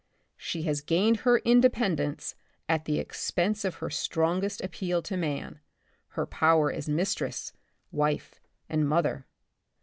[0.37, 2.33] She has gained her independence
[2.67, 5.59] at the expense of her strongest appeal to man,
[6.17, 7.53] her power as mistress,
[7.91, 9.27] wife and mother.